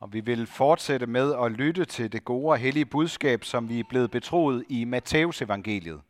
[0.00, 3.80] Og vi vil fortsætte med at lytte til det gode og hellige budskab, som vi
[3.80, 6.00] er blevet betroet i Matteus evangeliet.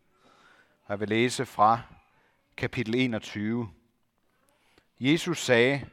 [0.89, 1.81] Jeg vil læse fra
[2.57, 3.69] kapitel 21.
[5.01, 5.87] Jesus sagde,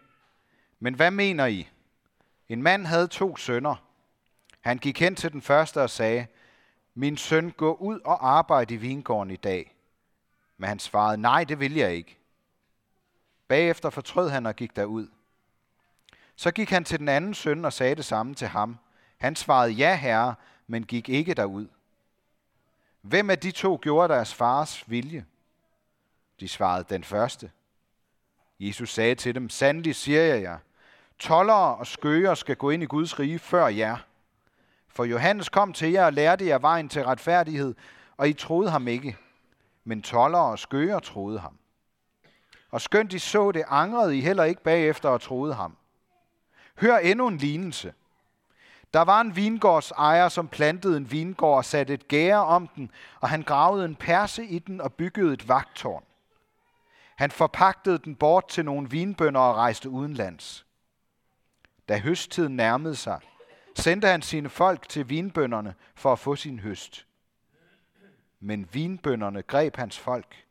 [0.80, 1.70] Men hvad mener I?
[2.50, 3.76] En mand havde to sønner.
[4.62, 6.28] Han gik hen til den første og sagde,
[6.94, 9.76] Min søn, gå ud og arbejde i vingården i dag.
[10.58, 12.18] Men han svarede, nej, det vil jeg ikke.
[13.48, 15.08] Bagefter fortrød han og gik derud.
[16.36, 18.78] Så gik han til den anden søn og sagde det samme til ham.
[19.18, 20.36] Han svarede, ja herre,
[20.68, 21.68] men gik ikke derud.
[23.02, 25.26] Hvem af de to gjorde deres fars vilje?
[26.40, 27.52] De svarede, den første.
[28.60, 30.58] Jesus sagde til dem, sandelig siger jeg jer,
[31.20, 33.98] tollere og skøger skal gå ind i Guds rige før jer.
[34.88, 37.76] For Johannes kom til jer og lærte jer vejen til retfærdighed,
[38.18, 39.18] og I troede ham ikke.
[39.84, 41.58] Men tollere og skøger troede ham.
[42.72, 45.78] Og skønt de så det, angrede I heller ikke bagefter og troede ham.
[46.78, 47.94] Hør endnu en lignelse.
[48.94, 52.92] Der var en vingårds ejer, som plantede en vingård og satte et gære om den,
[53.20, 56.04] og han gravede en perse i den og byggede et vagtårn.
[57.16, 60.66] Han forpagtede den bort til nogle vinbønder og rejste udenlands.
[61.90, 63.20] Da høsttiden nærmede sig,
[63.76, 67.06] sendte han sine folk til vinbønderne for at få sin høst.
[68.40, 70.46] Men vinbønderne greb hans folk,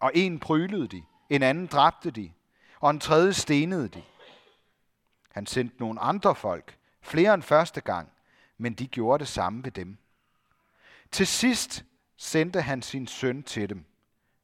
[0.00, 2.32] og en prylede de, en anden dræbte de,
[2.80, 4.02] og en tredje stenede de.
[5.36, 8.12] Han sendte nogle andre folk, flere end første gang,
[8.58, 9.98] men de gjorde det samme ved dem.
[11.12, 11.84] Til sidst
[12.16, 13.84] sendte han sin søn til dem,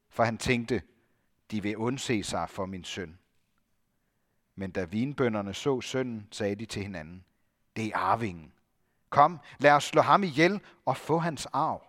[0.08, 0.82] for han tænkte,
[1.50, 3.18] de vil undse sig for min søn.
[4.54, 7.24] Men da vinbønderne så sønnen, sagde de til hinanden,
[7.76, 8.52] det er arvingen.
[9.10, 11.86] Kom, lad os slå ham ihjel og få hans arv.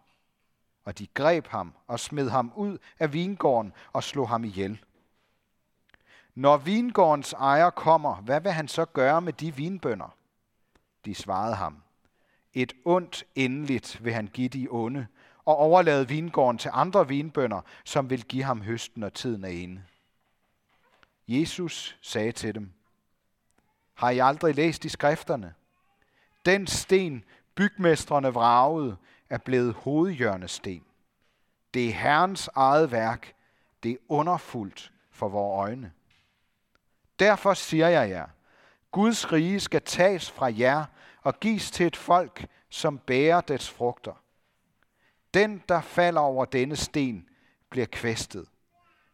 [0.83, 4.85] Og de greb ham og smed ham ud af vingården og slog ham ihjel.
[6.35, 10.15] Når vingårdens ejer kommer, hvad vil han så gøre med de vinbønder?
[11.05, 11.83] De svarede ham,
[12.53, 15.07] et ondt endeligt vil han give de onde,
[15.45, 19.83] og overlade vingården til andre vinbønder, som vil give ham høsten, når tiden er inde.
[21.27, 22.71] Jesus sagde til dem,
[23.93, 25.53] har I aldrig læst i skrifterne?
[26.45, 27.23] Den sten,
[27.55, 28.97] bygmestrene vragede,
[29.29, 30.83] er blevet hovedhjørnesten.
[31.73, 33.33] Det er Herrens eget værk.
[33.83, 35.91] Det er underfuldt for vores øjne.
[37.23, 38.27] Derfor siger jeg jer,
[38.91, 40.85] Guds rige skal tages fra jer
[41.21, 44.23] og gives til et folk, som bærer dets frugter.
[45.33, 47.29] Den, der falder over denne sten,
[47.69, 48.47] bliver kvæstet,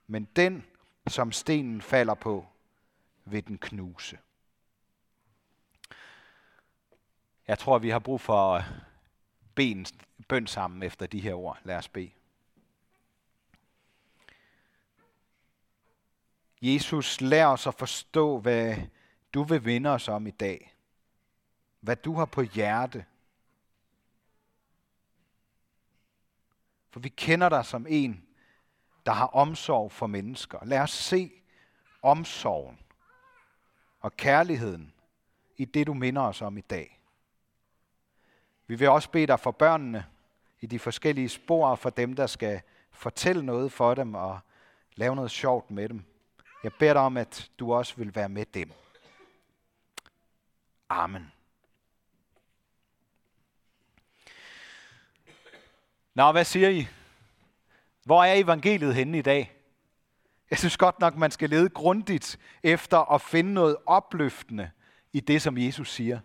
[0.07, 0.65] men den,
[1.07, 2.45] som stenen falder på,
[3.25, 4.17] vil den knuse.
[7.47, 8.63] Jeg tror, vi har brug for at
[9.55, 9.85] bede en
[10.27, 11.59] bøn sammen efter de her ord.
[11.63, 12.11] Lad os bede.
[16.61, 18.75] Jesus, lær os at forstå, hvad
[19.33, 20.75] du vil vinde os om i dag.
[21.79, 23.05] Hvad du har på hjerte.
[26.89, 28.25] For vi kender dig som en,
[29.05, 30.65] der har omsorg for mennesker.
[30.65, 31.31] Lad os se
[32.01, 32.79] omsorgen
[33.99, 34.93] og kærligheden
[35.57, 36.99] i det, du minder os om i dag.
[38.67, 40.05] Vi vil også bede dig for børnene
[40.59, 42.61] i de forskellige spor, for dem, der skal
[42.91, 44.39] fortælle noget for dem og
[44.95, 46.05] lave noget sjovt med dem.
[46.63, 48.71] Jeg beder dig om, at du også vil være med dem.
[50.89, 51.31] Amen.
[56.13, 56.87] Nå, hvad siger I?
[58.05, 59.55] Hvor er evangeliet henne i dag?
[60.49, 64.71] Jeg synes godt nok, man skal lede grundigt efter at finde noget opløftende
[65.13, 66.19] i det, som Jesus siger.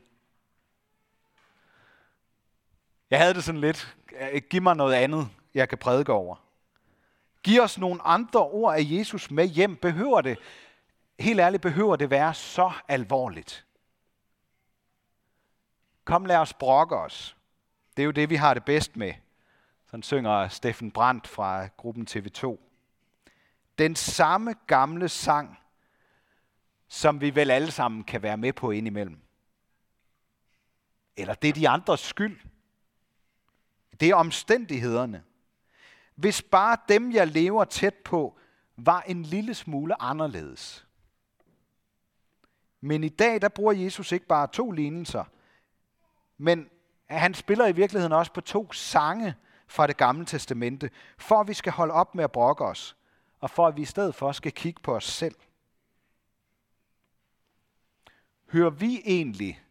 [3.10, 3.96] Jeg havde det sådan lidt,
[4.50, 6.43] giv mig noget andet, jeg kan prædike over.
[7.44, 9.76] Giv os nogle andre ord af Jesus med hjem.
[9.76, 10.38] Behøver det,
[11.18, 13.66] helt ærligt, behøver det være så alvorligt?
[16.04, 17.36] Kom, lad os brokke os.
[17.96, 19.14] Det er jo det, vi har det bedst med.
[19.86, 22.58] Sådan synger Steffen Brandt fra gruppen TV2.
[23.78, 25.58] Den samme gamle sang,
[26.88, 29.20] som vi vel alle sammen kan være med på indimellem.
[31.16, 32.40] Eller det er de andres skyld.
[34.00, 35.22] Det er omstændighederne.
[36.14, 38.38] Hvis bare dem, jeg lever tæt på,
[38.76, 40.86] var en lille smule anderledes.
[42.80, 45.24] Men i dag, der bruger Jesus ikke bare to lignelser,
[46.38, 46.70] men
[47.06, 49.34] han spiller i virkeligheden også på to sange
[49.66, 52.96] fra det gamle testamente, for at vi skal holde op med at brokke os,
[53.40, 55.34] og for at vi i stedet for skal kigge på os selv.
[58.52, 59.62] Hører vi egentlig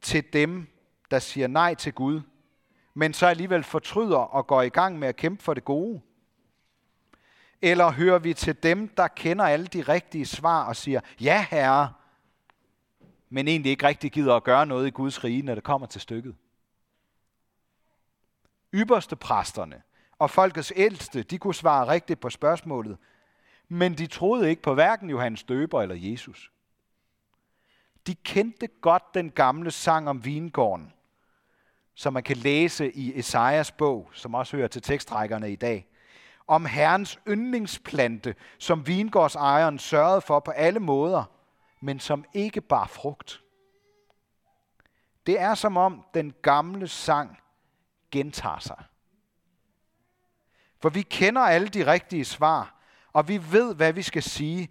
[0.00, 0.66] til dem,
[1.10, 2.20] der siger nej til Gud,
[2.94, 6.00] men så alligevel fortryder og går i gang med at kæmpe for det gode?
[7.62, 11.92] Eller hører vi til dem, der kender alle de rigtige svar og siger, ja herre,
[13.28, 16.00] men egentlig ikke rigtig gider at gøre noget i Guds rige, når det kommer til
[16.00, 16.36] stykket.
[18.74, 19.82] Ypperste præsterne
[20.18, 22.98] og folkets ældste, de kunne svare rigtigt på spørgsmålet,
[23.68, 26.52] men de troede ikke på hverken Johannes Døber eller Jesus.
[28.06, 30.92] De kendte godt den gamle sang om vingården,
[32.00, 35.86] som man kan læse i Esajas bog, som også hører til tekstrækkerne i dag.
[36.46, 41.24] Om Herrens yndlingsplante, som vingårdsejeren sørgede for på alle måder,
[41.80, 43.42] men som ikke bar frugt.
[45.26, 47.38] Det er som om den gamle sang
[48.10, 48.84] gentager sig.
[50.78, 52.74] For vi kender alle de rigtige svar,
[53.12, 54.68] og vi ved, hvad vi skal sige,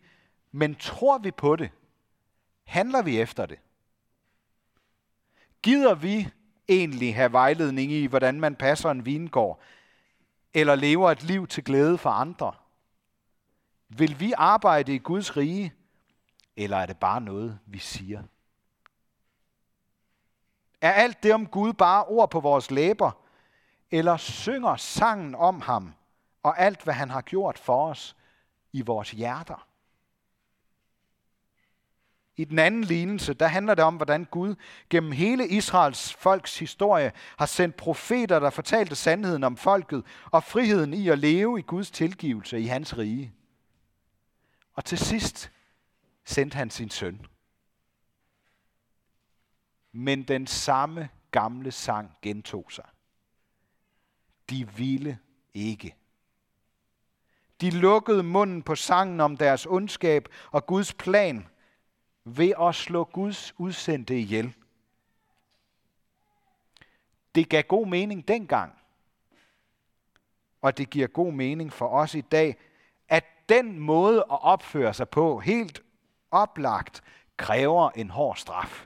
[0.52, 1.72] men tror vi på det?
[2.64, 3.60] Handler vi efter det?
[5.62, 6.30] Gider vi
[6.70, 9.60] egentlig have vejledning i, hvordan man passer en vingård,
[10.54, 12.54] eller lever et liv til glæde for andre?
[13.90, 15.74] Vil vi arbejde i Guds rige,
[16.56, 18.24] eller er det bare noget, vi siger?
[20.82, 23.12] Er alt det om Gud bare ord på vores læber,
[23.92, 25.94] eller synger sangen om ham
[26.44, 28.16] og alt, hvad han har gjort for os
[28.74, 29.69] i vores hjerter?
[32.40, 34.56] I den anden lignelse, der handler det om, hvordan Gud
[34.90, 40.94] gennem hele Israels folks historie har sendt profeter, der fortalte sandheden om folket og friheden
[40.94, 43.34] i at leve i Guds tilgivelse i hans rige.
[44.74, 45.52] Og til sidst
[46.26, 47.26] sendte han sin søn.
[49.92, 52.86] Men den samme gamle sang gentog sig.
[54.50, 55.20] De ville
[55.54, 55.96] ikke.
[57.62, 61.46] De lukkede munden på sangen om deres ondskab og Guds plan–
[62.26, 64.54] ved at slå Guds udsendte ihjel.
[67.36, 68.74] Det gav god mening dengang,
[70.62, 72.58] og det giver god mening for os i dag,
[73.10, 75.84] at den måde at opføre sig på, helt
[76.32, 77.04] oplagt,
[77.38, 78.86] kræver en hård straf.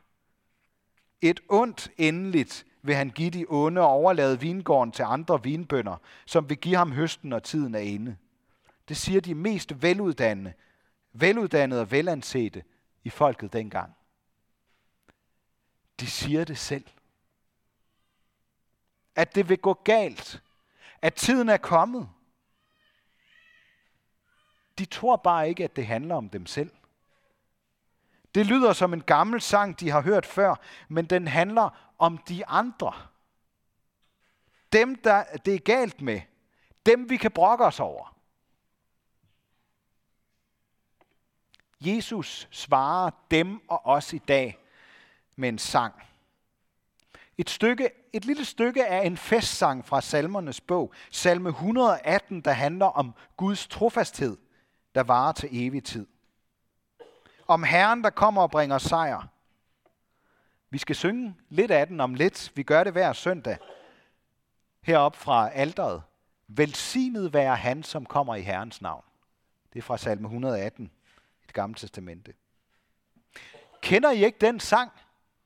[1.22, 6.50] Et ondt endeligt vil han give de onde og overlade vingården til andre vinbønder, som
[6.50, 8.18] vil give ham høsten, når tiden er inde.
[8.90, 10.54] Det siger de mest veluddannede,
[11.14, 12.64] veluddannede og velansete,
[13.04, 13.96] i folket dengang.
[16.00, 16.86] De siger det selv.
[19.16, 20.42] At det vil gå galt.
[21.02, 22.10] At tiden er kommet.
[24.78, 26.72] De tror bare ikke, at det handler om dem selv.
[28.36, 30.56] Det lyder som en gammel sang, de har hørt før,
[30.88, 32.94] men den handler om de andre.
[34.72, 36.22] Dem, der det er galt med.
[36.86, 38.13] Dem, vi kan brokke os over.
[41.88, 44.58] Jesus svarer dem og os i dag
[45.36, 45.94] med en sang.
[47.38, 52.86] Et, stykke, et lille stykke af en festsang fra salmernes bog, salme 118, der handler
[52.86, 54.38] om Guds trofasthed,
[54.96, 56.08] der varer til evig tid.
[57.48, 59.28] Om Herren, der kommer og bringer sejr.
[60.70, 62.52] Vi skal synge lidt af den om lidt.
[62.56, 63.58] Vi gør det hver søndag
[64.82, 66.04] heroppe fra alderet.
[66.48, 69.04] Velsignet være han, som kommer i Herrens navn.
[69.74, 70.92] Det er fra salme 118
[71.46, 72.34] det gamle testamente.
[73.82, 74.92] Kender I ikke den sang?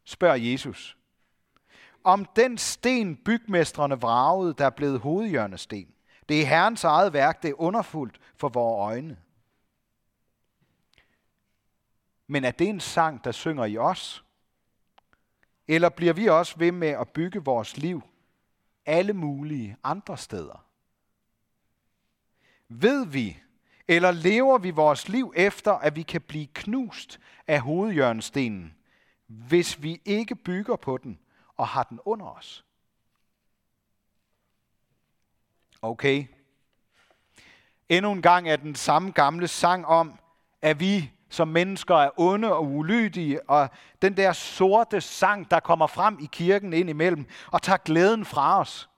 [0.03, 0.97] spørger Jesus.
[2.03, 5.93] Om den sten bygmestrene vragede, der er blevet hovedhjørnesten.
[6.29, 9.17] Det er Herrens eget værk, det er underfuldt for vores øjne.
[12.27, 14.25] Men er det en sang, der synger i os?
[15.67, 18.01] Eller bliver vi også ved med at bygge vores liv
[18.85, 20.65] alle mulige andre steder?
[22.67, 23.39] Ved vi,
[23.87, 28.75] eller lever vi vores liv efter, at vi kan blive knust af hovedjørnstenen,
[29.27, 31.19] hvis vi ikke bygger på den
[31.57, 32.65] og har den under os?
[35.81, 36.25] Okay.
[37.89, 40.19] Endnu en gang er den samme gamle sang om,
[40.61, 43.69] at vi som mennesker er onde og ulydige, og
[44.01, 48.59] den der sorte sang, der kommer frem i kirken ind imellem og tager glæden fra
[48.59, 48.89] os.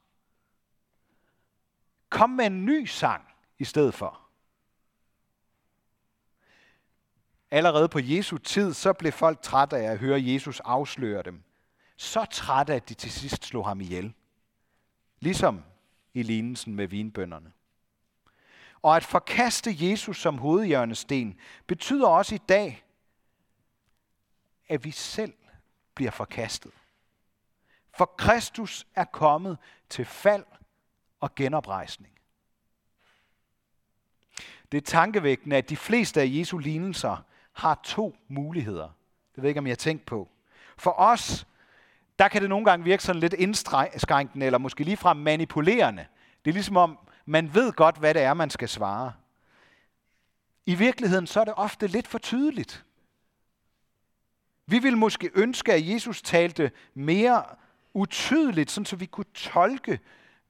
[2.10, 3.24] Kom med en ny sang
[3.60, 4.28] i stedet for.
[7.51, 11.43] Allerede på Jesu tid, så blev folk trætte af at høre Jesus afsløre dem.
[11.97, 14.13] Så trætte, at de til sidst slog ham ihjel.
[15.19, 15.63] Ligesom
[16.13, 17.51] i lignelsen med vinbønderne.
[18.81, 22.85] Og at forkaste Jesus som hovedhjørnesten betyder også i dag,
[24.69, 25.33] at vi selv
[25.95, 26.71] bliver forkastet.
[27.97, 29.57] For Kristus er kommet
[29.89, 30.45] til fald
[31.19, 32.13] og genoprejsning.
[34.71, 37.17] Det er tankevækkende, at de fleste af Jesu lignelser
[37.59, 38.87] har to muligheder.
[39.35, 40.27] Det ved jeg ikke, om jeg har tænkt på.
[40.77, 41.47] For os,
[42.19, 46.05] der kan det nogle gange virke sådan lidt indskrænkende, eller måske ligefrem manipulerende.
[46.45, 49.13] Det er ligesom om, man ved godt, hvad det er, man skal svare.
[50.65, 52.85] I virkeligheden så er det ofte lidt for tydeligt.
[54.65, 57.43] Vi vil måske ønske, at Jesus talte mere
[57.93, 59.99] utydeligt, sådan så vi kunne tolke,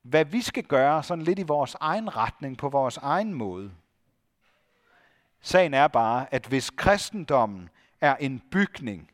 [0.02, 3.72] hvad vi skal gøre, sådan lidt i vores egen retning, på vores egen måde.
[5.42, 7.70] Sagen er bare, at hvis kristendommen
[8.02, 9.12] er en bygning,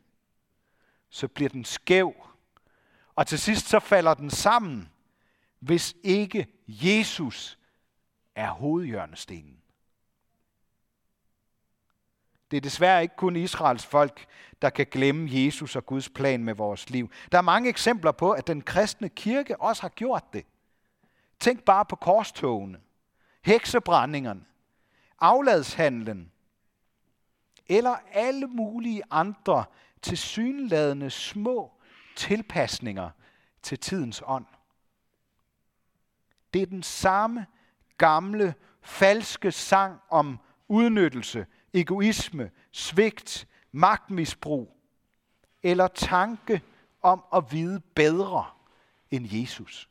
[1.10, 2.14] så bliver den skæv,
[3.14, 4.90] og til sidst så falder den sammen,
[5.58, 7.58] hvis ikke Jesus
[8.34, 9.56] er hovedhjørnestenen.
[12.50, 14.26] Det er desværre ikke kun Israels folk,
[14.62, 17.10] der kan glemme Jesus og Guds plan med vores liv.
[17.32, 20.46] Der er mange eksempler på, at den kristne kirke også har gjort det.
[21.40, 22.80] Tænk bare på korstogene,
[23.42, 24.44] heksebrændingerne,
[25.18, 26.32] afladshandlen,
[27.66, 29.64] eller alle mulige andre
[30.02, 31.72] tilsyneladende små
[32.16, 33.10] tilpasninger
[33.62, 34.46] til tidens ånd.
[36.54, 37.46] Det er den samme
[37.98, 44.76] gamle, falske sang om udnyttelse, egoisme, svigt, magtmisbrug
[45.62, 46.62] eller tanke
[47.02, 48.46] om at vide bedre
[49.10, 49.88] end Jesus.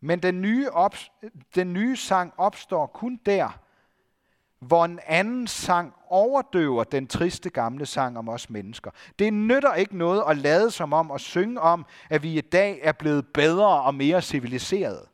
[0.00, 0.96] Men den nye, op,
[1.54, 3.58] den nye sang opstår kun der,
[4.60, 8.90] hvor en anden sang overdøver den triste gamle sang om os mennesker.
[9.18, 12.78] Det nytter ikke noget at lade som om og synge om, at vi i dag
[12.82, 15.06] er blevet bedre og mere civiliserede.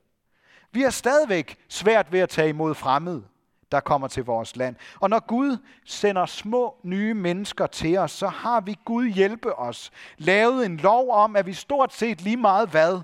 [0.73, 3.25] Vi har stadigvæk svært ved at tage imod fremmede,
[3.73, 4.77] der kommer til vores land.
[5.01, 9.91] Og når Gud sender små nye mennesker til os, så har vi Gud hjælpe os.
[10.19, 13.01] Lavet en lov om, at vi stort set lige meget hvad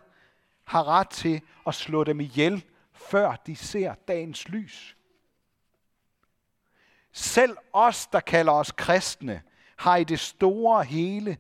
[0.71, 4.97] har ret til at slå dem ihjel, før de ser dagens lys.
[7.13, 9.43] Selv os, der kalder os kristne,
[9.77, 11.39] har i det store hele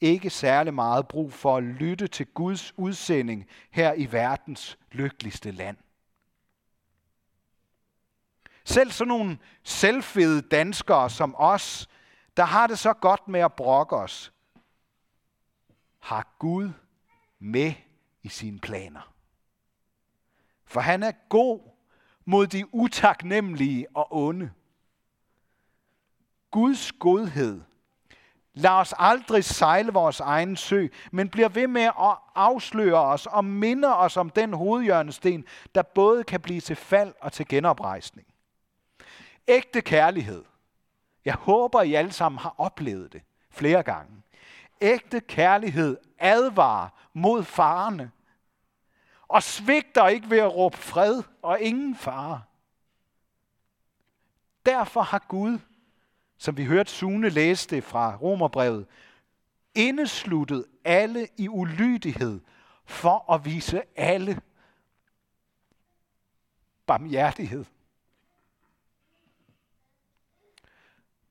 [0.00, 5.76] ikke særlig meget brug for at lytte til Guds udsending her i verdens lykkeligste land.
[8.64, 11.88] Selv sådan nogle selvfede danskere som os,
[12.36, 14.32] der har det så godt med at brokke os,
[15.98, 16.70] har Gud
[17.38, 17.74] med
[18.22, 19.14] i sine planer.
[20.64, 21.60] For han er god
[22.24, 24.50] mod de utaknemmelige og onde.
[26.50, 27.60] Guds godhed
[28.54, 33.44] Lad os aldrig sejle vores egen sø, men bliver ved med at afsløre os og
[33.44, 38.28] minde os om den hovedhjørnesten, der både kan blive til fald og til genoprejsning.
[39.48, 40.44] Ægte kærlighed.
[41.24, 44.22] Jeg håber, I alle sammen har oplevet det flere gange.
[44.80, 48.10] Ægte kærlighed advarer mod farerne
[49.28, 52.42] og svigter ikke ved at råbe fred og ingen fare.
[54.66, 55.58] Derfor har Gud,
[56.38, 58.86] som vi hørte Sune læse det fra Romerbrevet,
[59.74, 62.40] indesluttet alle i ulydighed
[62.84, 64.40] for at vise alle
[66.86, 67.64] barmhjertighed.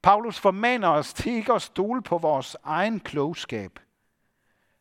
[0.01, 3.79] Paulus formaner os til ikke at stole på vores egen klogskab,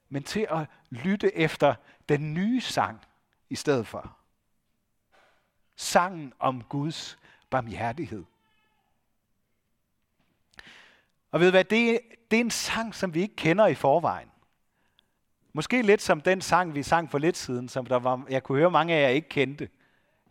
[0.09, 1.75] men til at lytte efter
[2.09, 3.01] den nye sang
[3.51, 4.17] i stedet for.
[5.77, 7.19] Sangen om Guds
[7.51, 8.25] barmhjertighed.
[11.31, 14.31] Og ved hvad, det, det er en sang, som vi ikke kender i forvejen.
[15.53, 18.59] Måske lidt som den sang, vi sang for lidt siden, som der var, jeg kunne
[18.59, 19.69] høre mange af jer ikke kendte.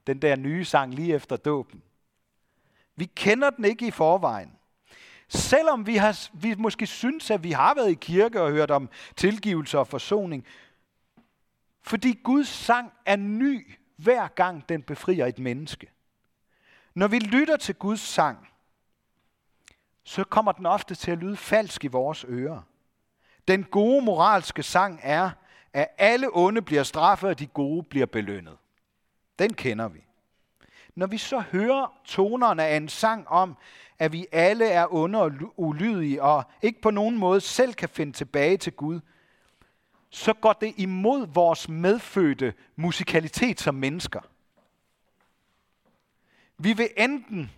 [0.08, 1.84] Den der nye sang lige efter dåben.
[2.96, 4.57] Vi kender den ikke i forvejen.
[5.28, 8.90] Selvom vi, har, vi måske synes, at vi har været i kirke og hørt om
[9.16, 10.46] tilgivelse og forsoning.
[11.82, 15.92] Fordi Guds sang er ny, hver gang den befrier et menneske.
[16.96, 18.50] Når vi lytter til Guds sang,
[20.04, 22.62] så kommer den ofte til at lyde falsk i vores ører.
[23.48, 25.30] Den gode moralske sang er,
[25.74, 28.58] at alle onde bliver straffet, og de gode bliver belønnet.
[29.40, 30.07] Den kender vi.
[30.98, 33.58] Når vi så hører tonerne af en sang om,
[34.00, 38.14] at vi alle er under og ulydige, og ikke på nogen måde selv kan finde
[38.14, 39.00] tilbage til Gud,
[40.10, 44.20] så går det imod vores medfødte musikalitet som mennesker.
[46.58, 47.52] Vi vil enten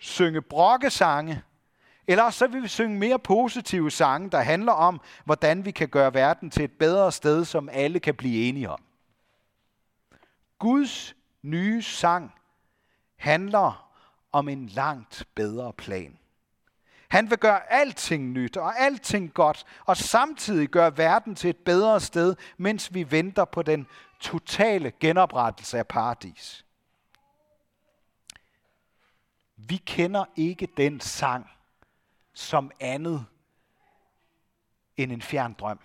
[0.00, 1.42] synge brokkesange,
[2.06, 6.14] eller så vil vi synge mere positive sange, der handler om, hvordan vi kan gøre
[6.14, 8.82] verden til et bedre sted, som alle kan blive enige om.
[10.58, 12.34] Guds nye sang
[13.20, 13.90] handler
[14.32, 16.18] om en langt bedre plan.
[17.08, 22.00] Han vil gøre alting nyt og alting godt, og samtidig gøre verden til et bedre
[22.00, 23.86] sted, mens vi venter på den
[24.20, 26.64] totale genoprettelse af paradis.
[29.56, 31.50] Vi kender ikke den sang
[32.32, 33.26] som andet
[34.96, 35.80] end en fjern drøm.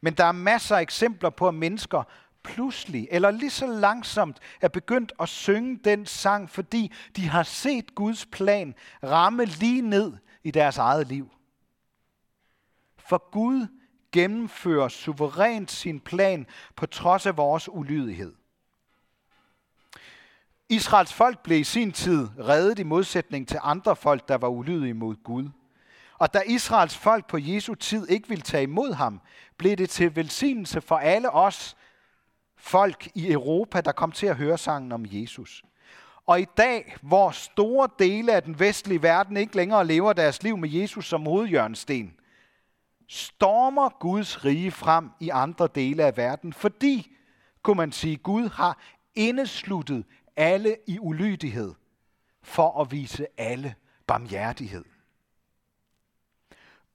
[0.00, 2.02] Men der er masser af eksempler på, at mennesker
[2.44, 7.94] pludselig eller lige så langsomt er begyndt at synge den sang, fordi de har set
[7.94, 10.12] Guds plan ramme lige ned
[10.44, 11.30] i deres eget liv.
[12.98, 13.66] For Gud
[14.12, 16.46] gennemfører suverænt sin plan
[16.76, 18.34] på trods af vores ulydighed.
[20.68, 24.94] Israels folk blev i sin tid reddet i modsætning til andre folk, der var ulydige
[24.94, 25.48] mod Gud.
[26.18, 29.20] Og da Israels folk på Jesu tid ikke ville tage imod ham,
[29.56, 31.76] blev det til velsignelse for alle os
[32.56, 35.62] folk i Europa, der kom til at høre sangen om Jesus.
[36.26, 40.56] Og i dag, hvor store dele af den vestlige verden ikke længere lever deres liv
[40.56, 42.14] med Jesus som hovedjørnsten,
[43.08, 47.16] stormer Guds rige frem i andre dele af verden, fordi,
[47.62, 48.78] kunne man sige, Gud har
[49.14, 50.04] indesluttet
[50.36, 51.74] alle i ulydighed
[52.42, 53.74] for at vise alle
[54.06, 54.84] barmhjertighed.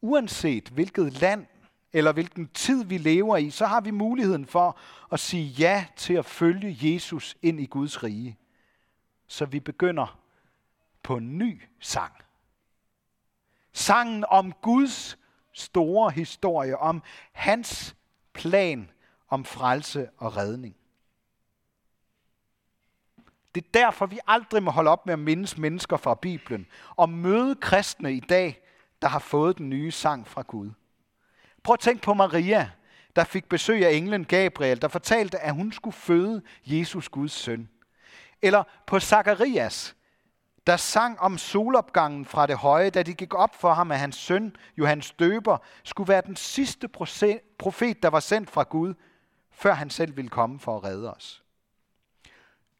[0.01, 1.45] Uanset hvilket land
[1.93, 4.77] eller hvilken tid vi lever i, så har vi muligheden for
[5.11, 8.37] at sige ja til at følge Jesus ind i Guds rige.
[9.27, 10.19] Så vi begynder
[11.03, 12.13] på en ny sang.
[13.73, 15.17] Sangen om Guds
[15.53, 17.95] store historie, om hans
[18.33, 18.89] plan
[19.29, 20.75] om frelse og redning.
[23.55, 27.09] Det er derfor, vi aldrig må holde op med at mindes mennesker fra Bibelen og
[27.09, 28.61] møde kristne i dag,
[29.01, 30.71] der har fået den nye sang fra Gud.
[31.63, 32.69] Prøv at tænke på Maria,
[33.15, 37.69] der fik besøg af englen Gabriel, der fortalte, at hun skulle føde Jesus Guds søn.
[38.41, 39.95] Eller på Zakarias,
[40.67, 44.15] der sang om solopgangen fra det høje, da de gik op for ham, at hans
[44.15, 46.87] søn, Johannes Døber, skulle være den sidste
[47.57, 48.93] profet, der var sendt fra Gud,
[49.51, 51.43] før han selv ville komme for at redde os.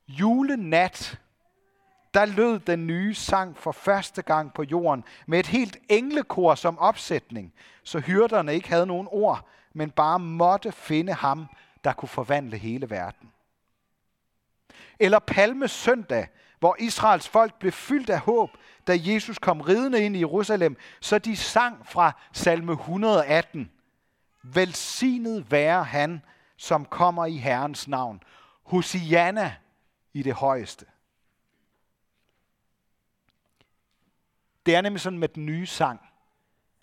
[0.08, 1.20] Julenat,
[2.14, 6.80] der lød den nye sang for første gang på jorden med et helt englekor som
[6.80, 11.48] opsætning, så hyrderne ikke havde nogen ord, men bare måtte finde ham,
[11.84, 13.32] der kunne forvandle hele verden.
[15.00, 16.28] Eller Palme søndag,
[16.60, 18.50] hvor Israels folk blev fyldt af håb,
[18.88, 23.72] da Jesus kom ridende ind i Jerusalem, så de sang fra salme 118.
[24.44, 26.22] Velsignet være han,
[26.58, 28.24] som kommer i Herrens navn.
[28.64, 29.56] Hosianna
[30.14, 30.86] i det højeste.
[34.70, 36.02] Det er nemlig sådan med den nye sang,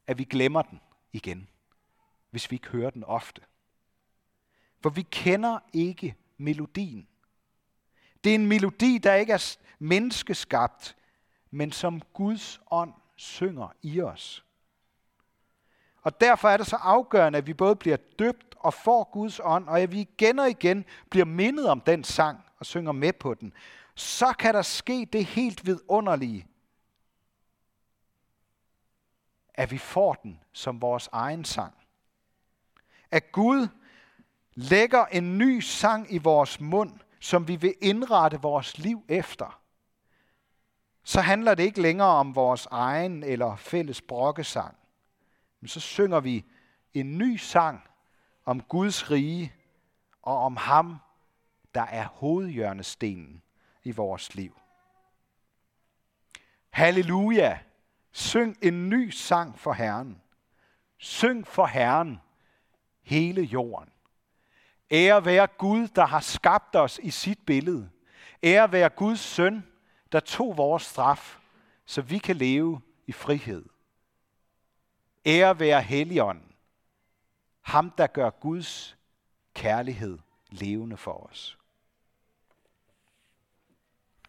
[0.06, 0.80] at vi glemmer den
[1.12, 1.48] igen,
[2.30, 3.42] hvis vi ikke hører den ofte.
[4.82, 7.08] For vi kender ikke melodien.
[8.24, 10.96] Det er en melodi, der ikke er menneskeskabt,
[11.50, 14.44] men som Guds ånd synger i os.
[16.02, 19.68] Og derfor er det så afgørende, at vi både bliver døbt og får Guds ånd,
[19.68, 23.34] og at vi igen og igen bliver mindet om den sang og synger med på
[23.34, 23.52] den.
[23.94, 26.46] Så kan der ske det helt vidunderlige,
[29.56, 31.74] at vi får den som vores egen sang.
[33.10, 33.68] At Gud
[34.54, 39.60] lægger en ny sang i vores mund, som vi vil indrette vores liv efter.
[41.04, 44.76] Så handler det ikke længere om vores egen eller fælles brokkesang.
[45.60, 46.44] Men så synger vi
[46.94, 47.82] en ny sang
[48.44, 49.54] om Guds rige
[50.22, 50.96] og om ham,
[51.74, 53.42] der er hovedhjørnestenen
[53.84, 54.58] i vores liv.
[56.70, 57.58] Halleluja!
[58.16, 60.22] Syng en ny sang for Herren.
[60.98, 62.20] Syng for Herren
[63.02, 63.92] hele jorden.
[64.90, 67.90] Ære være Gud, der har skabt os i sit billede.
[68.42, 69.66] Ære være Guds søn,
[70.12, 71.38] der tog vores straf,
[71.86, 73.64] så vi kan leve i frihed.
[75.26, 76.52] Ære være Helligånden,
[77.60, 78.96] ham der gør Guds
[79.54, 80.18] kærlighed
[80.50, 81.58] levende for os.